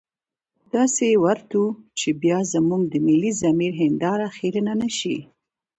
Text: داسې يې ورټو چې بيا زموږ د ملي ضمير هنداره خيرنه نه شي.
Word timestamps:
داسې 0.73 1.03
يې 1.11 1.17
ورټو 1.25 1.65
چې 1.99 2.09
بيا 2.21 2.37
زموږ 2.53 2.81
د 2.89 2.93
ملي 3.07 3.31
ضمير 3.41 3.73
هنداره 3.81 4.27
خيرنه 4.37 4.73
نه 4.81 4.89
شي. 4.97 5.17